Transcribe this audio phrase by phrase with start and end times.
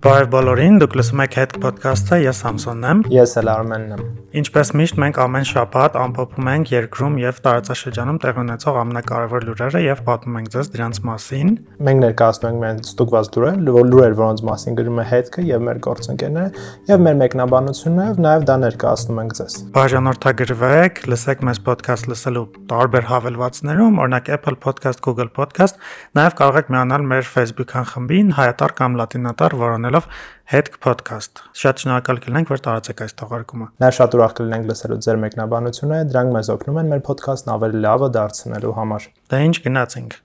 [0.00, 4.04] Բարև բոլորին, դուք լսում եք Head Podcast-ը, ես Սամսոնն եմ։ Ես էլ Արմենն եմ։
[4.40, 10.00] Ինչպես միշտ մենք ամեն շաբաթ ամփոփում ենք երկրում եւ տարածաշրջանում տեղի ունեցող ամենակարևոր լուրերը եւ
[10.06, 11.50] պատմում ենք ձեզ դրանց մասին։
[11.90, 13.58] Մենք ներկայացնում ենք մեր ստուգված լուրեր,
[13.90, 18.56] լուրեր, որոնց մասին գրում է Head-ը եւ մեր գործընկերները եւ մեր մեկնաբանությունները եւ նաեւ դա
[18.64, 25.82] ներկայացնում ենք ձեզ։ Բաժանորդագրվեք, լսեք մեզ podcast լսելու տարբեր հավելվածներում, օրինակ Apple Podcast, Google Podcast,
[26.16, 30.06] նաեւ կարող եք միանալ մեր Facebook-ան խմբին հայատար կամ լատինատար, որոնը անելով
[30.50, 35.18] Head Podcast։ Շատ շնորհակալ կլինենք, որ տարածեք այս թողարկումը։ Նաև շատ ուրախ կլինենք լսելու ձեր
[35.24, 40.16] մեկնաբանությունը, դրանք մեզ օգնում են մեր podcast-ն ավելի լավը դարձնելու համար։ Դե ինչ գնացինք։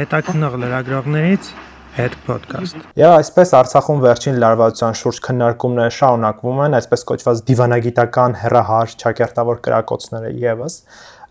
[0.00, 1.50] Հետաքնող լրագրողներից
[1.94, 8.96] Head Podcast։ Եվ այսպես Արցախում վերջին լարվածության շուրջ քննարկումները շարունակվում են, այսպես կոչված դիվանագիտական հերահար
[9.04, 10.78] ճակերտավոր կրակոցները եւս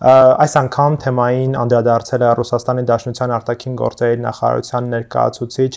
[0.04, 5.70] այս անգամ թեմային անդրադարձել է Ռուսաստանի Դաշնության արտաքին գործերի նախարարության ներկայացուցիչ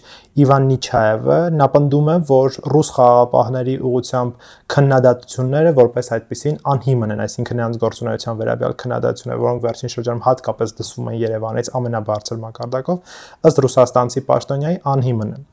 [0.42, 7.60] Իվան Նիչաևը, նա պնդում է, որ ռուս խաղաղապահների ուղությամբ քննադատությունները որպես այդպեսին անհիմն են, այսինքն
[7.62, 14.26] նրանց գործունեության վերաբերյալ քննադատությունները, որոնք վերջին շրջանում հատկապես դասվում են Երևանից ամենաբարձր մակարդակով, ըստ ռուսաստանցի
[14.26, 15.46] պաշտոնյայի անհիմն են։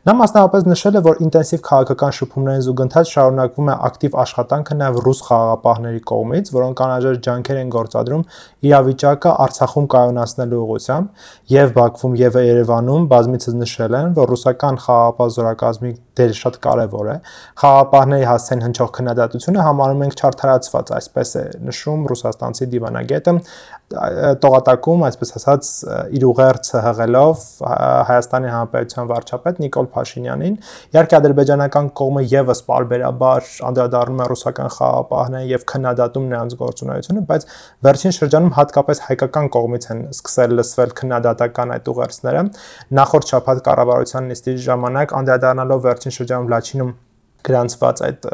[0.00, 5.20] Նա մասնավորապես նշել է, որ ինտենսիվ քաղաքական շփումներին զուգընթաց շարունակվում է ակտիվ աշխատանքը նաև ռուս
[5.26, 8.19] խաղաղապահների կողմից, որոնք անհրաժեշտ ջանքեր են գործադրում
[8.66, 15.92] իրավիճակը Արցախում կայունացնելու ուղղությամբ եւ Բաքվում եւ Երևանում բազմիցս նշել են, որ ռուսական խաղաղապահ զորակազմի
[16.20, 17.16] դերը շատ կարևոր է։
[17.60, 23.34] Խաղաղապահների հասցեն հնչող քննադատությունը համարում ենք չարթարացված, այսպես է նշում ռուսաստանցի դիվանագետը
[23.90, 25.68] տողատակում, այսպես ասած,
[26.14, 27.40] իր ուղերձը հղելով
[28.10, 30.54] Հայաստանի Հանրապետության վարչապետ Նիկոլ Փաշինյանին։
[30.94, 37.50] Իհարկե ադրբեջանական կողմը եւս բարբերաբար անդրադառնում է ռուսական խաղապահներին եւ քննադատում նրանց գործունեությունը, բայց
[37.90, 42.48] վերջին շրջանում հատկապես հայկական կողմից են սկսել լսվել քննադատական այդ ուղերձները։
[43.00, 46.98] Նախորդ շաբաթ կառավարության նիստի ժամանակ անդրադառնալով վերջին շրջանում Լաչինում
[47.46, 48.28] գրանցված այդ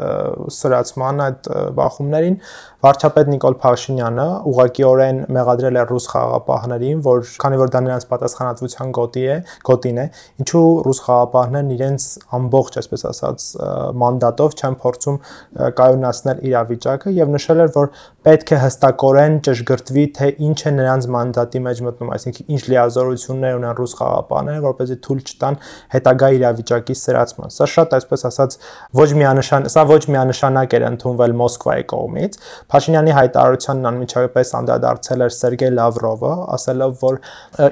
[0.57, 2.39] սրացման այդ բախումներին
[2.85, 9.23] վարչապետ Նիկոլ Փաշինյանը ուղղակիորեն մեղադրել է ռուս խաղապահներին, որ քանի որ դա նրանց պատասխանատվության գոտի
[9.33, 9.37] է,
[9.69, 10.05] գոտին է,
[10.43, 12.05] ինչու ռուս խաղապահներն իրենց
[12.37, 13.47] ամբողջ, այսպես ասած,
[14.03, 15.17] մանդատով չեն փորձում
[15.81, 17.91] կայունացնել իրավիճակը եւ նշել էր, որ
[18.27, 23.77] պետք է հստակորեն ճշգրտվի, թե ինչ է նրանց մանդատի մեջ մտնում, այսինքն ինչ լիազորություններ ունեն
[23.77, 25.59] ռուս խաղապահները, որպեսզի թույլ չտան
[25.95, 28.57] հետագա իրավիճակի սրացման։ Սա շատ, այսպես ասած,
[28.97, 32.37] ոչ միանշան, սա ոչ միանշանակ էր ընդունվել Մոսկվայի կողմից,
[32.73, 37.19] Փաշինյանի հայտարարությանն անմիջապես անդրադարձել էր Սերգեյ Լավրովը, ասելով, որ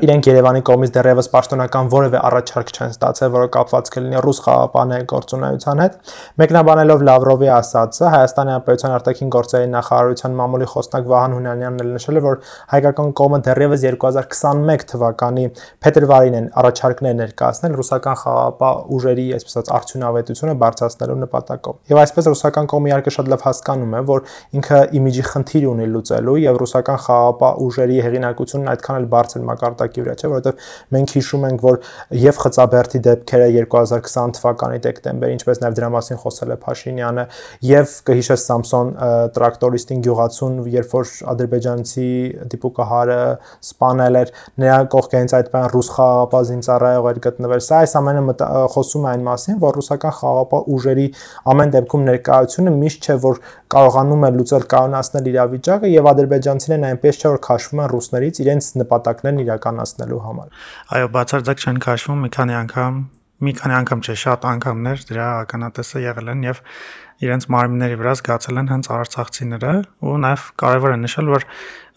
[0.06, 5.84] իրենք Երևանի կողմից դեռևս պաշտոնական որևէ առաջարկ չեն ստացել, որը կապված կլինի ռուս խաղապանների գործունեության
[5.86, 5.98] հետ։
[6.46, 12.24] Մեկնաբանելով Լավրովի ասածը, Հայաստանի Հանրապետության արտաքին գործերի նախարարության մամուլի խոսնակ Վահան Հունանյանն էլ նշել է,
[12.26, 12.40] որ
[12.76, 15.46] հայկական կողմը դեռևս 2021 թվականի
[15.86, 22.70] փետրվարին են առաջարկներ ներկայացնել ռուսական խաղապահ ուժերի, այսպես ասած, արդյունավետությունը բարձրացնելու նպատակով։ Եվ այսպես ռուսական
[22.72, 24.24] կողմը իհարկե շատ լավ հասկանում է, որ
[24.60, 30.16] ինքը իմիջի խնդիր ունի լուծելու եւ ռուսական խաղապահ ուժերի հեղինակությունն այդքան էլ բարձր մակարդակի վրա
[30.16, 31.80] չէ, որովհետեւ մենք հիշում ենք, որ
[32.26, 37.26] եւ Խծաբերդի դեպքերը 2020 թվականի դեկտեմբեր, ինչպես նաեւ դրա մասին խոսել է Փաշինյանը,
[37.66, 38.92] եւ կհիշես Սամսոն
[39.36, 42.10] տրակտորիստին գյուղացուն, երբ որ ադրբեջանցի
[42.54, 43.20] դիպուկահարը
[43.66, 48.36] սպանել էր, նրա կողքերից այդ բան ռուս խաղապահ զինծառայող էր գտնվել։ Սա այս ամենը
[48.76, 51.05] խոսում է այն մասին, որ ռուսական խաղապահ ուժերի
[51.52, 53.40] ամեն դեպքում ներկայությունը միշտ չէ, որ
[53.76, 59.42] կարողանում է լուծել կանոնացնել իրավիճակը եւ ադրբեջանցիներն այնպես չէ որ քաշվում են ռուսներից իրենց նպատակներն
[59.46, 63.02] իրականացնելու համար։ Այո, բացարձակ չեն քաշվում մի քանի անգամ,
[63.46, 66.62] մի քանի անգամ չէ, շատ անգամներ դրա ականատեսը եղել են եւ
[67.26, 69.74] իրենց մարմինների վրա զգացել են հենց արցախցիները
[70.04, 71.46] ու նաև կարևոր է նշել որ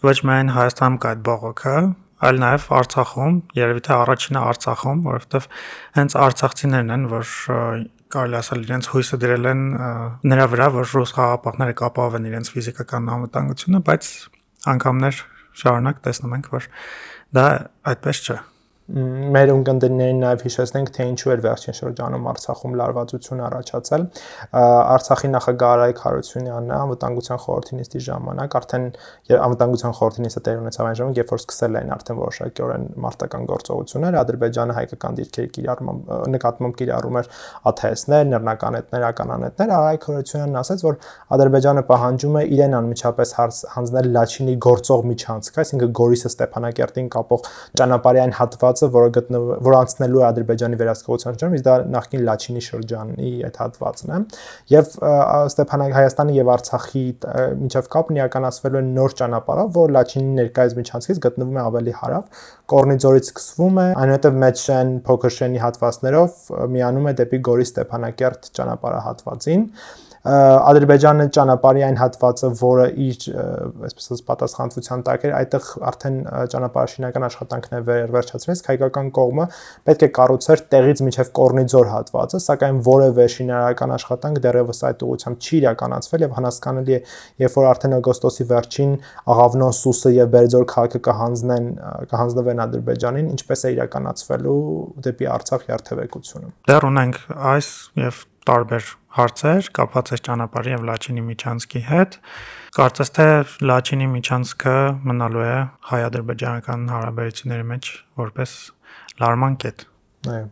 [0.08, 1.74] ոչ միայն Հայաստանում կա այդ բողոքը,
[2.28, 5.46] այլ նաև Արցախում, երևի թե առաջինը Արցախում, որովհետև
[5.98, 7.32] հենց արցախցիներն են, որ
[8.12, 9.64] կարելի ասել իրենց հույսը դրել են
[10.32, 14.12] նրա վրա, որ ռուս խաղապահները կապավեն իրենց ֆիզիկական անվտանգությունը, բայց
[14.74, 15.24] անգամներ
[15.62, 16.70] շարունակ տեսնում ենք, որ
[17.38, 17.46] դա
[17.92, 18.38] այդպես չէ
[18.88, 24.04] մեր ունկնդիրներին նաև հիշեցնենք, թե ինչու էր վերջին շրջանում Արցախում լարվածություն առաջացել։
[24.58, 28.86] Արցախի նախագահ Արայք Հարությունյանն անվտանգության խորհրդի նիստի ժամանակ արդեն
[29.48, 34.18] անվտանգության խորհրդի նիստը տեղ ունեցավ այն ժամանակ, երբ որ սկսել էին արդեն որոշակիորեն մարտական գործողություններ,
[34.18, 36.00] Ադրբեջանը հայկական դիրքերի կիրառում
[36.38, 37.30] նկատմամբ կիրառում էր
[37.68, 40.98] ԱԹՍ-ներ, նռնականետներ, ականանետներ, Արայք Հարությունյանն ասաց, որ
[41.36, 43.34] Ադրբեջանը պահանջում է իրեն անմիջապես
[43.76, 47.48] հանձնել Լաչինի գործող միջանցք, այսինքն Գորիսը Ստեփանակերտին կապող
[47.78, 52.62] ճանապարհային հատված հատվածը, որը գտնվում որ անցնելու է Ադրբեջանի վերահսկողության շրջանում, իսկ դա նախկին Լաչինի
[52.68, 54.18] շրջանի այդ հատվածն է։
[54.72, 54.90] Եվ
[55.48, 57.04] Ստեփանակ Հայաստանի եւ Արցախի
[57.62, 63.30] միջև կապն իրականացվելու է նոր ճանապարհով, որ Լաչինի ներկայիս միջանցքից գտնվում է ավելի հարավ, Կորնիձորից
[63.32, 66.42] սկսվում է, այնուհետև Մեջշեն փոքրշենի հատվածներով
[66.76, 69.64] միանում է դեպի Գորի Ստեփանակերտ ճանապարհահատվածին։
[70.28, 73.26] Ադրբեջանը ճանապարհի այն հատվածը, որը իր
[73.88, 76.18] այսպես ասած պատասխանատվության տակ էր, այդտեղ արդեն
[76.52, 77.80] ճանապարհաշինական աշխատանքն է
[78.12, 79.46] վերջացրել, հայկական կողմը
[79.88, 85.54] պետք է կառուցեր տեղից միջև Կորնիձոր հատվածը, սակայն որևէ շինարարական աշխատանք դեռևս այդ ուղղությամբ չի
[85.58, 87.00] իրականացվել եւ հնասկանալի է,
[87.44, 88.94] երբ որ արդեն օգոստոսի վերջին
[89.38, 91.68] Աղավնոն, Սուսը եւ Բերձոր քաղաքը կհանձնեն
[92.12, 94.60] կհանձնվեն Ադրբեջանին, ինչպես է իրականացվելու
[95.08, 97.20] դեպի Արցախ երթևեկությունը։ Դեռ ունենք
[97.54, 97.74] այս
[98.08, 102.18] եւ տարբեր հարցեր կապված այս ճանապարհի եւ Լաչինի միջանցքի հետ։
[102.78, 103.26] Կարծես թե
[103.70, 104.76] Լաչինի միջանցքը
[105.10, 105.56] մնալու է
[105.90, 107.90] հայ-ադրբեջանական հարաբերությունների մեջ
[108.22, 108.54] որպես
[109.22, 109.84] լարման կետ։
[110.38, 110.46] Այո։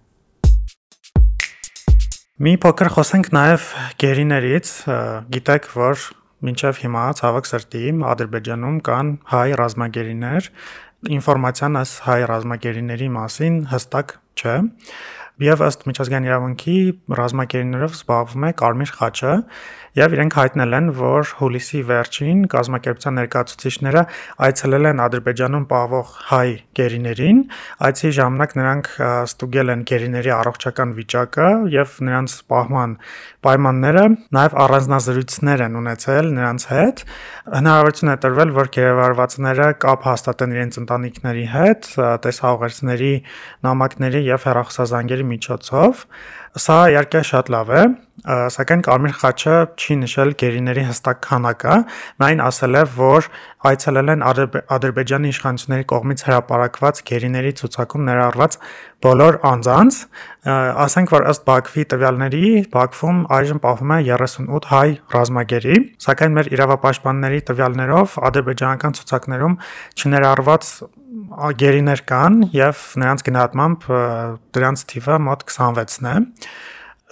[2.37, 3.67] Մի փոքր խոսենք նաև
[4.03, 4.71] գերիներից,
[5.33, 6.03] գիտեք, որ
[6.45, 10.51] մինչև հիմա ցավոք սրտի Ադրբեջանում կան հայ ռազմագերիներ,
[11.17, 14.57] ինֆորմացիան այս հայ ռազմագերիների մասին հստակ չէ
[15.43, 16.77] եւ ըստ միջազգային իրավունքի
[17.19, 19.33] ռազմակերիներով զբաղվում է Կարմիր խաչը
[19.97, 24.03] եւ իրենք հայտնել են, որ հուլիսի վերջին կազմակերպության ներկայացուցիչները
[24.47, 27.39] այցելել են Ադրբեջանում պահվող հայ գերիներին,
[27.89, 32.97] այցի ժամանակ նրանք ստուգել են գերիների առողջական վիճակը եւ նրանց պահման
[33.47, 34.05] պայմանները,
[34.37, 37.03] նաեւ առանձնազրույցներ են ունեցել նրանց հետ։
[37.57, 41.91] Հնարավորություն է տրվել, որ գերեվարվածները կապ հաստատեն իրենց ընտանիքների հետ,
[42.27, 43.13] տեսահողերցների,
[43.67, 46.07] նամակների եւ հեռախոսազանգերի միջոցով
[46.57, 47.81] Սա իհարկե շատ լավ է,
[48.55, 51.75] սակայն Կարմիր խաչը չի նշել գերիների հստակ քանակը,
[52.23, 53.29] նա ասել է, որ
[53.69, 58.57] այցելել են Ադրբեջանի իշխանությունների կողմից հրապարակված գերիների ցուցակում ներառված
[59.05, 60.01] բոլոր անձանց,
[60.87, 65.77] ասենք որ ըստ Բաքվի տվյալների Բաքվում այժմ պահվում է 38 հայ ռազմագերի,
[66.07, 69.59] սակայն մեր իրավապաշտպանների տվյալներով ադրբեջանական ցուցակներում
[70.01, 70.73] չներառված
[71.61, 73.85] գերիներ կան եւ նրանց գնահատմամբ
[74.57, 76.15] դրանց թիվը մոտ 26-ն է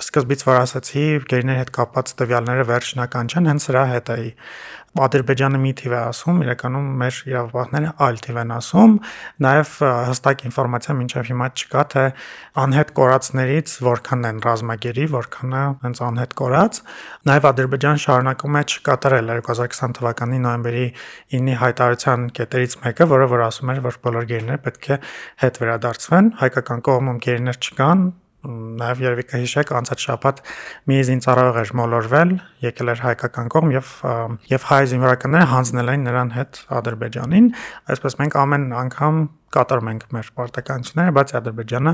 [0.03, 4.31] սկզբից որ ասացի գերիների հետ կապված տվյալները վերջնական չեն հենց սրա հետ էի
[4.95, 8.93] Ադրբեջանը մի թիվ է ասում, իրականում մեր իրավապահները այլ թիվ են ասում,
[9.43, 9.73] նաև
[10.07, 12.05] հստակ ինֆորմացիա մինչև հիմա չկա, թե
[12.63, 16.81] անհետ կորածներից որքանն են ռազմագերի, որքանը հենց անհետ կորած։
[17.27, 20.87] Նաև Ադրբեջան շարունակում է չկատարել 2020 թվականի նոյեմբերի
[21.35, 25.01] 9-ի հայտարարության կետերից մեկը, որը որ ասում էր, որ բոլոր գերիները պետք է
[25.43, 28.07] հետ վերադարձվեն, հայկական կողմում գերիներ չկան,
[28.45, 30.43] նաև երևի կհիշեք անցած շաբաթ
[30.91, 33.93] մի զինծառայող էր մոլորվել, եկել էր հայկական կողմ եւ
[34.51, 37.49] եւ հայ զինվորականները հանձնել էին նրան հետ Ադրբեջանին,
[37.95, 39.23] այսպես մենք ամեն անգամ
[39.55, 41.93] կատարում ենք մեր պարտականությունները, բայց Ադրբեջանը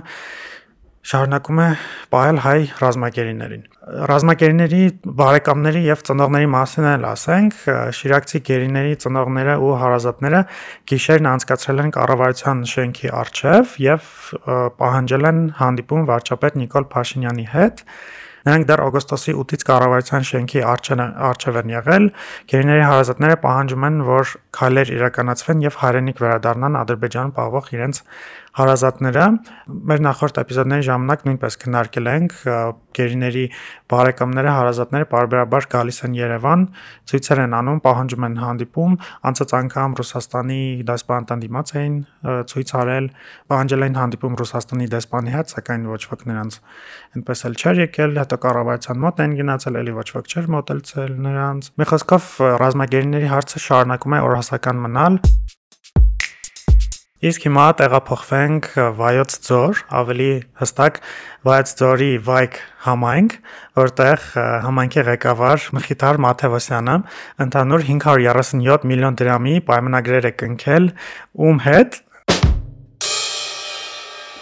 [1.00, 1.66] շարունակում է
[2.12, 3.62] պահել հայ ռազմակերիներին։
[4.10, 4.80] Ռազմակերիների
[5.20, 7.56] բարեկամների եւ ծնողների մասին էլ ասենք,
[7.96, 10.42] Շիրակցի գերիների ծնողները ու հարազատները
[10.92, 14.10] գիշերն անցկացրել են կառավարության շենքի առջև եւ
[14.84, 17.84] պահանջել են հանդիպում վարչապետ Նիկոլ Փաշինյանի հետ
[18.40, 22.06] Նրանք դեռ օգոստոսի 8-ից կառավարության շենքի արչև են եղել։
[22.48, 28.00] Գերիների հարազատները պահանջում են, որ քայլեր իրականացվեն եւ հայրենիք վերադառնան Ադրբեջանում պահվող իրենց
[28.58, 29.24] հարազատները
[29.90, 32.32] մեր նախորդ էպիզոդների ժամանակ նույնպես քննարկել ենք
[32.98, 33.44] գերիների
[33.90, 36.64] բարեկամները, հարազատները բարբերաբար գալիս են Երևան,
[37.10, 38.96] ցույցեր են անում, պահանջում են հանդիպում,
[39.30, 40.60] անցած անգամ Ռուսաստանի
[40.90, 41.94] դեսպանատան դիմաց էին
[42.50, 43.06] ցույց արել,
[43.54, 46.58] պահանջել են հանդիպում Ռուսաստանի դեսպանի հետ, սակայն ոչ ոք նրանց
[47.20, 51.70] այնպես էլ չէր եկել, հետո կառավարության մոտ են գնացել, ելի ոչ ոք չէր մոտեցել նրանց։
[51.80, 55.22] Մի խոսքով ռազմագերիների հարցը շարունակում է օրհասական մնալ։
[57.20, 61.00] Իսկ հիմա տեղափոխվենք Վայոց ձոր, ավելի հստակ
[61.44, 62.54] Վայոց ձորի Վայք
[62.86, 63.34] համայնք,
[63.76, 64.24] որտեղ
[64.64, 66.94] համայնքի ղեկավար Մխիթար Մաթեոսյանը
[67.44, 70.88] ընդհանուր 537 միլիոն դրամի պայմանագրեր է կնքել
[71.44, 72.00] ում հետ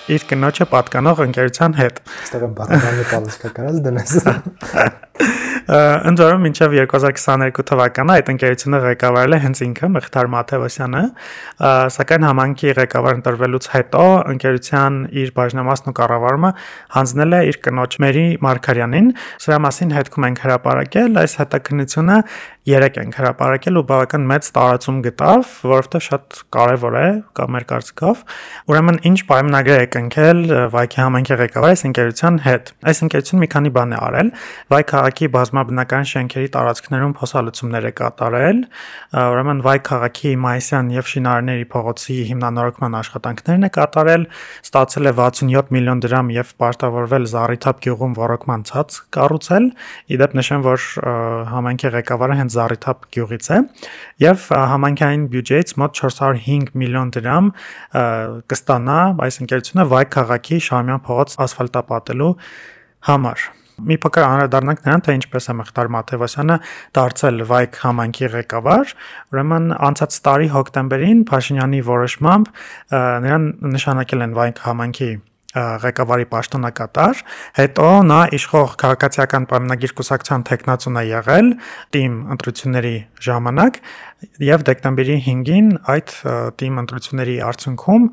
[0.09, 4.15] իր կնոջը պատկանող ընկերության հետ։ Այստեղ եմ բառարանը պալիսկա կարած դնես։
[5.69, 11.03] Ընդ որում մինչև 2022 թվականը այդ ընկերությունը ղեկավարել է հենց ինքը Մղթար Մաթեոսյանը,
[11.93, 16.53] սակայն համանքի ղեկավար ընտրվելուց հետո ընկերության իր բաժնամասն ու կառավարումը
[16.97, 19.11] հանձնել է իր կնոջ Մերի Մարկարյանին։
[19.45, 22.17] Սրա մասին հետքում ենք հրապարակել, այս հետաքննությունը
[22.69, 27.07] 3 ենք հրապարակել ու բավական մեծ տարածում գտավ, որովհետև շատ կարևոր է
[27.39, 28.25] կամ մեր կարծիքով։
[28.69, 30.43] Ուրեմն ինչ պայմանագրեր է կնքել
[30.75, 34.33] Վայքի համայնքի ղեկավարը այս ընկերության հետ։ Այս ընկերությունը մի քանի բան է արել։
[34.69, 38.59] Վայ քաղաքի բազմա ռազմաբնական շենքերի տարածքներում փոխհալուցումներ է կատարել,
[39.19, 44.27] ուրեմն Վայ քաղաքի Մայսյան եւ Շինարարների փողոցի հիմնանորոգման աշխատանքներն է կատարել,
[44.69, 49.69] ստացել է 67 միլիոն դրամ եւ պարտավորվել Զառիթափ գյուղում ռոռոկման ցած կառուցել։
[50.15, 50.81] Իդեպ նշեմ, որ
[51.53, 53.61] համայնքի ղեկավարը հենց Զառիթափ գյուղից է
[54.29, 54.49] եւ
[54.79, 57.53] համայնքային բյուջեից մոտ 405 միլիոն դրամ
[58.53, 58.99] կստանա
[59.29, 62.35] այս ընկերությունը Վայ քաղաքի Շամյան փողոց ասֆալտապատելու
[63.09, 63.49] համար։
[63.79, 66.57] Մի փոքր անդրադառնանք նրան, թե ինչպես է Մխտար Մաթեոսյանը
[66.99, 68.93] դարձել Վայք համայնքի ղեկավար։
[69.35, 72.53] Ուրեմն անցած տարի հոկտեմբերին Փաշինյանի որոշմամբ
[73.29, 75.11] նրան նշանակել են Վայք համայնքի
[75.59, 77.21] ղեկավարի պաշտոնակատար,
[77.57, 81.49] հետո նա իշխող քաղաքացիական պայմանագիր կուսակցության տեխնացուն է եղել
[81.97, 82.93] թիմ ընտրությունների
[83.25, 83.81] ժամանակ
[84.43, 86.13] եւ դեկտեմբերի 5-ին այդ
[86.59, 88.07] թիմ ընտրությունների արդյունքում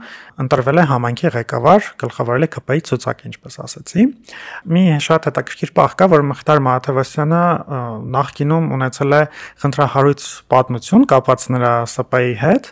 [0.44, 4.06] ընտրվել է համանքի ղեկավար, գլխավորել է ԿՊ-ի ցուցակ, ինչպես ասացի։
[4.76, 7.42] Մի շատ հետաքրքիր պահ կա, որ Մխտար Մաթևոսյանը
[8.16, 9.22] նախկինում ունեցել է
[9.66, 12.72] խնդրահարույց պատմություն կապված նրա ՍՊ-ի հետ,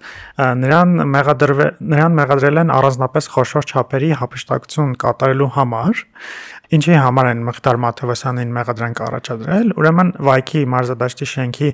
[0.63, 6.03] նրան մեղադրվել նրան մեղադրել են առանձնապես խոշոր չափերի հապշտակություն կատարելու համար
[6.73, 11.69] ինչի համար են Մխտար Մաթևոսյանին մեղադրանք առաջադրել, ուրեմն Վայքի մարզադաշտի շենքի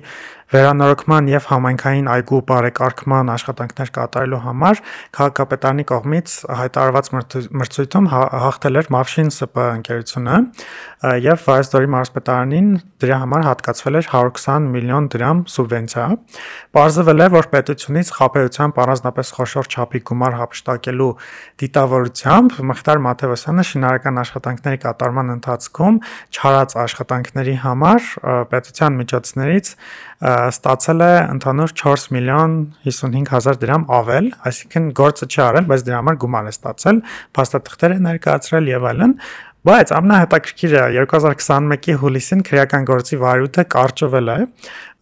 [0.50, 4.80] վերանորոգման եւ համայնքային այգու բարեկարգման աշխատանքներ կատարելու համար
[5.14, 7.10] քաղաքապետարանի կողմից հայտարարված
[7.60, 10.38] մրցույթում հա-, հաղթել էր Մավշին ՍՊ ընկերությունը
[11.00, 12.66] եւ Վայստորի մարզպետարանին
[13.00, 16.08] դրա համար հատկացվել էր 120 միլիոն դրամ սուբվենցիա։
[16.76, 21.08] Պարզվել է, որ պետությունից խապեությամբ առանձնապես խոշոր չափի գումար հապշտակելու
[21.62, 25.98] դիտավորությամբ Մխտար Մաթեոսյանը շինարարական աշխատանքների կատարման ընթացքում
[26.34, 28.08] չարած աշխատանքների համար
[28.52, 29.74] պետության միջոցներից
[30.20, 36.00] ստացել է ընդհանուր 4 միլիոն 55 հազար դրամ ավել, այսինքն գործը չի արել, բայց դրա
[36.00, 36.98] համար գումար է ստացել,
[37.38, 39.14] փաստաթղթեր է ներկայացրել եւ այլն,
[39.68, 44.38] բայց ամենահետաքրքիրը 2021-ի հուլիսին քրեական գործի վարույթը կարճվել է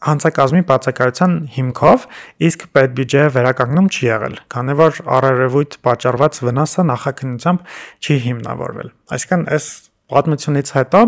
[0.07, 2.05] հանցակազմի բացակայության հիմքով,
[2.49, 9.67] իսկ պետբյուջեը վերականգնում չի եղել, քանի որ առերևույթ պատճառված վնասը նախաքննությամբ չի հիմնավորվել։ Այսինքն այս
[10.15, 11.03] պատմությունից հետո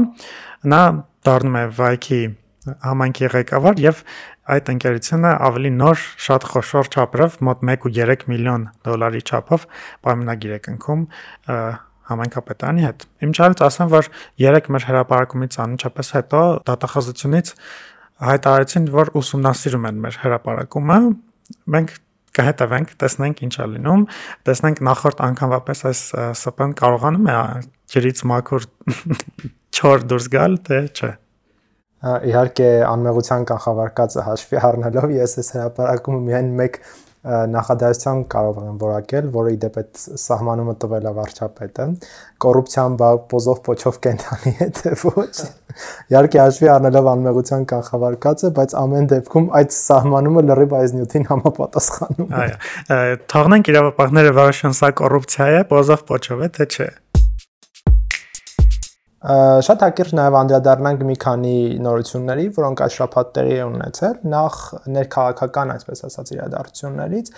[0.75, 0.83] նա
[1.31, 2.23] դառնում է Վայքի
[2.85, 4.01] համայնքի ղեկավար եւ
[4.51, 9.67] այդ ընկերությունը ավելի նոր շատ խոշոր չափով մոտ 1.3 միլիոն դոլարի չափով
[10.07, 11.05] պայմանագիր է կնքում
[12.11, 14.09] համայնքապետարանի հետ։ Իմ չարից ասեմ, որ
[14.43, 17.53] երեք մեր հրապարակումից անմիջապես հետո դատախազությունից
[18.21, 20.99] հայտարարեցին, որ ուսումնասիրում են մեր հրապարակումը։
[21.75, 21.95] Մենք
[22.37, 24.05] կհետևենք, տեսնենք ինչ է լինում,
[24.47, 26.03] տեսնենք նախորդ անգամվա պես այս
[26.39, 27.39] ՍՊ-ն կարողանում է
[27.91, 28.69] ջրից մաքուր
[29.81, 31.11] չոր դուրս գալ, թե չէ
[32.01, 36.79] իհարկե անմեղության կանխավարկածը հաշվի առնելով ես այս հրապարակումը միայն մեկ
[37.21, 41.87] նախադասության կարող եմ որակել, որը իդեպ այդ սահմանումը տվել է վարչապետը,
[42.41, 45.35] կոռուպցիան բա պոզով փոչով կենթանի է թե ոչ։
[46.15, 52.49] Իհարկե հաշվի առնելով անմեղության կանխավարկածը, բայց ամեն դեպքում այդ սահմանումը լրիվ այս նյութին համապատասխանում է։
[52.97, 56.91] Այո, թողնենք իրավապահները որոշեն սա կոռուպցիա է, պոզով փոչով է, թե չէ։
[59.21, 64.61] Շատ հակիրճ նաև անդրադառնանք մի քանի նորությունների, որոնք այս շաբաթ տեղի ունեցել։ Նախ
[64.97, 67.29] ներքաղաքական, այսպես ասած, իրադարձություններից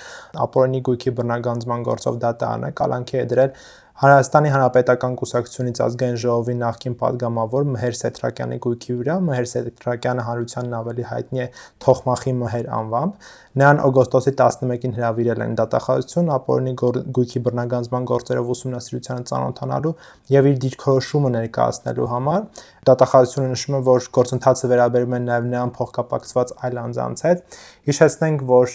[0.46, 3.56] ապօրինի գույքի բռնագանձման գործով դատարանը կալանքի է դրել
[4.00, 11.04] Հայաստանի Հանրապետական Կուսակցությունից ազգային ժողովի նախկին падգամավոր Մհեր Սեթրակյանի գույքի վրա Մհեր Սեթրակյանը հանրությանն ավելի
[11.10, 11.46] հայտնի է
[11.84, 13.28] Թոխմախի Մհեր անվամբ։
[13.62, 16.74] Նրան օգոստոսի 11-ին հրավիրել են դատախազություն ապօրինի
[17.20, 19.94] գույքի բռնագանձման գործերով ուսումնասիրությանը ծանոթանալու
[20.32, 22.46] եւ իր դիրքորոշումը ներկայացնելու համար։
[22.82, 28.72] Դատախազությունը նշում է, որ գործընթացը վերաբերում է նաև նրան փոխկապակցված այլ անձանց հետ։ Հիշեցնենք, որ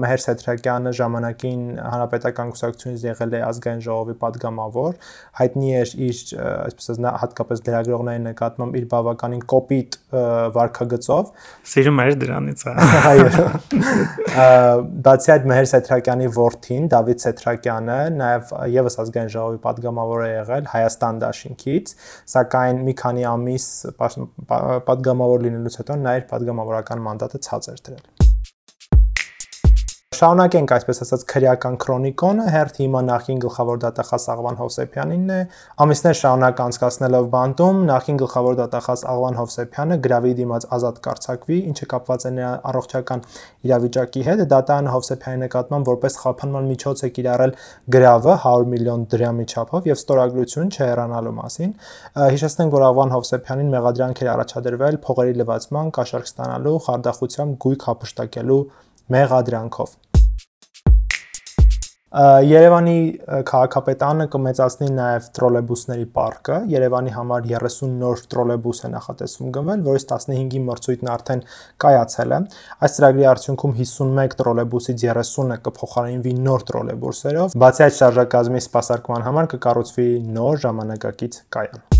[0.00, 4.96] Մհեր Սեթրակյանը ժամանակին հանրապետական կուսակցությունից եղել է ազգային ժողովի падգամավոր,
[5.40, 6.22] հայտնի էր իր,
[6.62, 10.00] այսպես ասած, հատկապես դերագրողների նկատմամբ իր բավականին կոպիտ
[10.56, 11.30] վարկագծով։
[11.72, 12.64] Սիրում էր դրանից,
[13.12, 13.28] այո։
[15.08, 21.22] Բացի այդ Մհեր Սեթրակյանի որդին Դավիթ Սեթրակյանը նաև եւս ազգային ժողովի падգամավոր է եղել Հայաստան
[21.22, 21.94] Դաշինքից,
[22.32, 23.66] սակայն մի քանի ամ ամիս
[24.88, 28.04] պատգամավոր լինելուց հետո նա իր պատգամավորական մանդատը ցած էր դրել։
[30.22, 35.38] Շարունակենք այսպես ասած քրեական քրոնիկոնը, հերթ հիմա նախին գլխավոր դատախազ Աղվան Հովսեփյանինն է։
[35.82, 42.22] Ամիսներ շարունակ անցկացնելով բանտում, նախին գլխավոր դատախազ Աղվան Հովսեփյանը գրավի դիմաց ազատ կարծակվի, ինչը կապված
[42.22, 43.24] է նրա առողջական
[43.66, 47.56] իրավիճակի հետ։ Դատան Հովսեփյանի նկատմամբ որպես խափանման միջոց է կիրառել
[47.98, 51.74] գրավը 100 միլիոն դրամի չափով եւ ստորագրություն չհեռանալու մասին։
[52.22, 58.62] Հիշեցնենք, որ Աղվան Հովսեփյանին մեղադրանք էր առաջադրվել փողերի լվացման, կաշառք ստանալու, խարդախությամբ գույք հապշտակելու
[59.16, 60.11] մեղադրանքով։
[62.12, 62.96] Երևանի
[63.48, 70.60] քաղաքապետարանը կմեծացնի նաև տրոլեյբուսների պարկը։ Երևանի համար 30 նոր տրոլեյբուս է նախատեսվում գնվել, որից 15-ի
[70.66, 71.44] մրցույթն արդեն
[71.86, 72.42] կայացել է։
[72.84, 80.08] Այս ծրագրի արդյունքում 51 տրոլեյբուսից 30-ը կփոխարինվի նոր տրոլեյբուսերով։ Բացի այդ շարժակազմի սպասարկման համար կկառուցվի
[80.36, 81.91] նոր ժամանակակից կայան։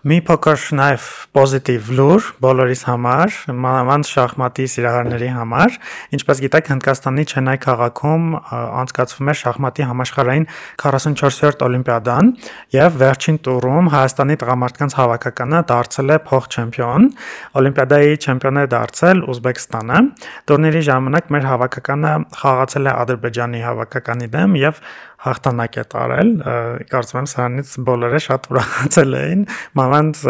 [0.00, 5.74] Մի փոքր նաև պոզիտիվ լուր բոլորիս համար, մանավանդ շախմատի սիրահարների համար։
[6.16, 8.24] Ինչպես գիտեք, Հնդկաստանի Չենայ քաղաքում
[8.80, 10.46] անցկացվում է շախմատի համաշխարհային
[10.80, 12.32] 44-րդ օլիմպիադան,
[12.80, 17.06] եւ վերջին տուրում Հայաստանի տղամարդկանց հավաքականը դարձել է փոխ-չեմպիոն։
[17.60, 20.00] Օլիմպիադայի չեմպիոն է դարձել Ուզբեկստանը։
[20.48, 24.82] Տուրնիրի ժամանակ մեր հավաքականը խաղացել է Ադրբեջանի հավաքականի դեմ եւ
[25.24, 26.30] հաղթանակ է տարել։
[26.90, 29.42] Կարծում եմ սրանից բոլորը շատ ուրախացել էին,
[29.80, 30.22] մանավանդ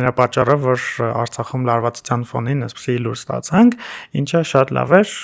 [0.00, 3.78] նրա պատճառով, որ Արցախում լարվածության ֆոնին այսպեսի լուր ստացանք,
[4.20, 5.14] ինչը շատ լավ էր։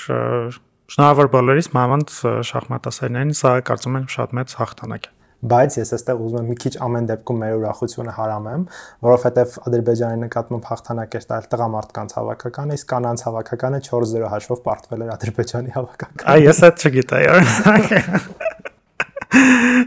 [0.87, 5.15] Շնորհավոր բոլորիս, մանավանդ շախմատասերներին, սա կարծում եմ շատ մեծ հաղթանակ է
[5.47, 8.63] բայց ես այստեղ ուզում եմ մի քիչ ամեն դեպքում մեր ուրախությունը հարամեմ,
[9.05, 15.13] որովհետև Ադրբեջանի նկատմամբ հաղթանակ էր տալ տղամարդկանց հավաքականը, իսկ կանանց հավաքականը 4-0 հաշվով պարտվել էր
[15.17, 18.65] Ադրբեջանի հավաքականը։ Այ ես այդ չգիտեի։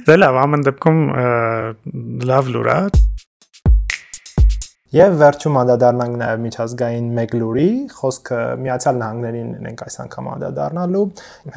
[0.07, 1.01] Դե լավ, ամեն դեպքում
[2.31, 2.81] լավ լուր է։
[4.91, 11.03] Եվ վերջում անդադառնանք նաև միջազգային մեկ լուրի, խոսքը Միացյալ Նահանգներին ենք այս անգամ անդադառնալու։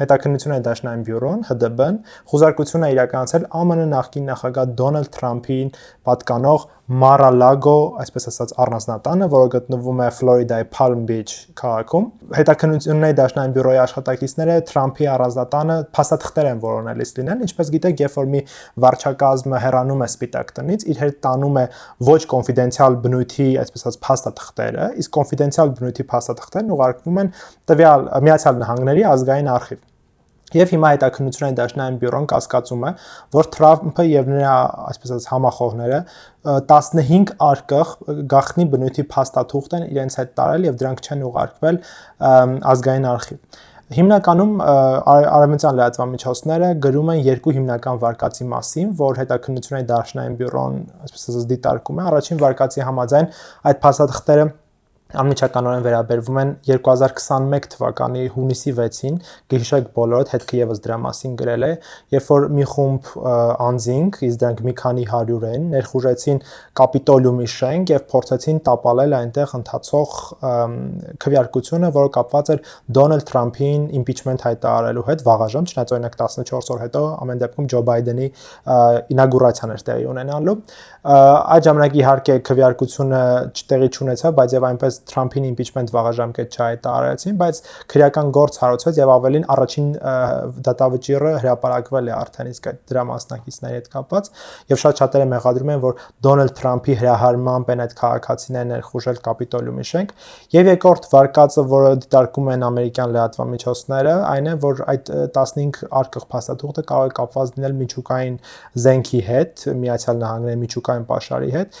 [0.00, 1.98] Հետաքննությունը դաշնային բյուրոն ՀԴԲ-ն
[2.30, 5.74] խոզարկություն է իրականացել ԱՄՆ նախկին նախագահ Դոնալդ Թրամփին
[6.06, 13.80] պատկանող Mar-a-Lago, այսպես ասած, առանձնատանը, որը գտնվում է Ֆլորիդայի Palm Beach քաղաքում։ Հետաքննությունների դաշնային բյուրոյի
[13.84, 18.42] աշխատակիցները Թրամփի առանձնատանը փաստաթղթեր են որոնելիս լինել, ինչպես գիտեք, երբ որ մի
[18.84, 21.64] վարչակազմը հեռանում է Սպիտակ տնից, իր հետ տանում է
[22.12, 27.32] ոչ կոնֆիդենցիալ բնույթի, այսպես ասած, փաստաթղթերը, իսկ կոնֆիդենցիալ բնույթի փաստաթղթերն ուղարկվում են
[27.70, 29.82] տվյալ Միացյալ Նահանգների ազգային արխիվ։
[30.54, 32.90] Եվ հիմա հետաքննությունների դաշնային բյուրոն կասկածում է,
[33.34, 34.52] որ Թրամփը եւ նրա,
[34.92, 35.98] այսպես ասած, համախոհները
[36.70, 37.94] 15 արկղ
[38.30, 41.80] գախնի բնույթի փաստաթուղթ են իրենց հետ տարել եւ դրանք չեն ուղարկվել
[42.74, 50.78] ազգային արխիվ։ Հիմնականում արևմտյան լրատվամիջոցները գրում են երկու հիմնական վարկածի մասին, որ հետաքննությունների դաշնային բյուրոն,
[51.04, 53.28] այսպես ասած, դիտարկում է։ Առաջին վարկածի համաձայն
[53.68, 54.46] այդ փաստաթղթերը
[55.14, 59.18] անմիջականորեն վերաբերվում են 2021 թվականի հունիսի 6-ին,
[59.52, 61.70] գիշեք բոլորդ հետքը եւս դրա մասին գրել է,
[62.14, 63.10] երբ որ մի խումբ
[63.64, 66.40] անձինք, իսկ դրանք մի քանի 100 են, ներխուժեցին
[66.80, 70.16] Կապիտոլիումի շենք եւ փորձեցին տապալել այնտեղ ընթացող
[71.24, 72.64] քվեարկությունը, որը կապված էր
[72.98, 78.28] Դոնալդ Թրամփին իմպիչմենտ հայտարարելու հետ վաղաժամ, չնայած օրինակ 14 օր հետո ամեն դեպքում Ջո Բայդենի
[79.14, 80.56] ինագուրացիան էր տեղի ունենալու։
[81.04, 83.22] Այդ ժամանակ իհարկե քվեարկությունը
[83.54, 87.60] չտեղի չունեցավ, բայց եւ այնպես Թրամփին իմպիչմենտ վաղաժամկետ չհայտարարեցին, բայց
[87.94, 89.88] քրեական գործ հարուցվեց եւ ավելին առաջին
[90.68, 94.30] դատավճիռը հրապարակվել է արդեն իսկ այդ դրա մասնակիցների հետ կապված
[94.74, 100.14] եւ շատ շատերը մեղադրում են, որ Դոնալդ Թրամփի հրահարմամբ են այդ քաղաքացիներն ներխուժել Կապիտոլիումի շենք
[100.54, 106.84] եւ երկրորդ վարկածը, որը դիտարկում են ամերիկյան լրատվամիջոցները, այն է, որ այդ 15 արկղ փաստաթուղթը
[106.90, 108.36] կարող է կապված լինել միջուկային
[108.84, 111.78] զենքի հետ, Միացյալ Նահանգների միջուկային պաշարի հետ։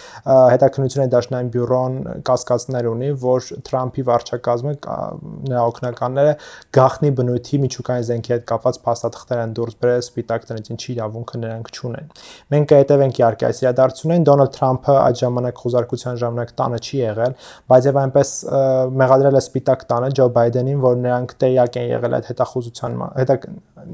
[0.54, 1.98] Հետաքննությունների դաշնային բյուրոն
[2.28, 4.72] կասկածներ ունի, որ Թրամփի վարչակազմը
[5.50, 6.34] նրա օգնականները
[6.78, 11.70] գախնի բնույթի միջուկային զենքի հետ կապված փաստաթղթեր են դուրս բերել սպիտակ տնից, ինչի իրավունքը նրանք
[11.74, 12.10] չունեն։
[12.54, 17.38] Մենք կհետևենք իհարկե այս իրադարձություններին։ Դոնալդ Թրամփը այդ ժամանակ խոզարկության ժամանակ տանը չի եղել,
[17.74, 18.34] բայց եւ այնպես
[19.04, 23.38] մեղադրել է սպիտակ տանը Ջո Բայդենին, որ նրանք տեղյակ են եղել այդ հետախուզության հետա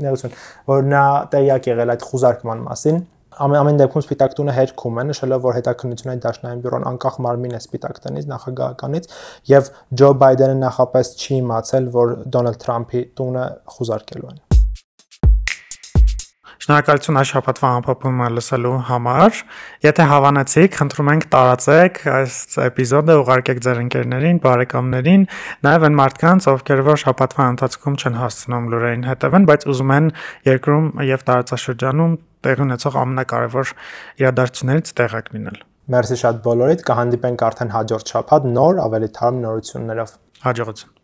[0.01, 0.37] ներություն,
[0.70, 3.01] որ նա տեղյակ եղել այդ խոզարկման մասին
[3.38, 7.62] ամեն ամեն դեպքում Սպիտակ տունը հերքում է նշելով որ հետաքննությունների դաշնային բյուրոն անկախ մարմին է
[7.62, 9.09] Սպիտակ տնից նախագահականից
[9.55, 14.50] եւ Ջո Բայդենը նախապես չի իմացել որ Դոնալդ Թրամփի տունը խուզարկելու են
[16.61, 19.38] Շնորհակալություն այս շաբաթվա ամփոփումը լսելու համար։
[19.87, 22.35] Եթե հավանեցիք, խնդրում ենք տարածեք այս
[22.66, 25.25] էպիզոդը, ուղարկեք ձեր ընկերներին, բարեկամներին,
[25.64, 30.12] նաև այն մարդկանց, ովքեր որ շաբաթվա ընթացքում չեն հասցնում լուրերին հետևեն, բայց ուզում են
[30.51, 33.75] երկրում եւ տարածաշրջանում տեղի ունեցող ամենակարևոր
[34.20, 41.00] իրադարձություններից տեղակ լինել։ Մերսի շատ բոլորիդ, կհանդիպենք արդեն հաջորդ շաբաթ նոր ավելի թարմ նորություններով։ Հաջողություն։